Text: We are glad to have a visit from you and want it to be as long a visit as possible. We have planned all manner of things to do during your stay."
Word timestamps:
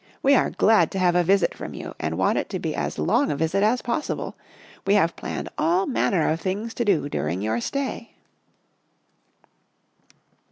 We 0.23 0.33
are 0.33 0.49
glad 0.49 0.89
to 0.93 0.97
have 0.97 1.13
a 1.13 1.23
visit 1.23 1.53
from 1.53 1.75
you 1.75 1.93
and 1.99 2.17
want 2.17 2.39
it 2.39 2.49
to 2.49 2.57
be 2.57 2.73
as 2.73 2.97
long 2.97 3.31
a 3.31 3.35
visit 3.35 3.61
as 3.61 3.83
possible. 3.83 4.35
We 4.87 4.95
have 4.95 5.15
planned 5.15 5.47
all 5.59 5.85
manner 5.85 6.27
of 6.31 6.41
things 6.41 6.73
to 6.73 6.83
do 6.83 7.07
during 7.07 7.39
your 7.43 7.61
stay." 7.61 8.13